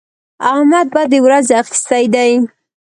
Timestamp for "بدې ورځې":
0.95-1.53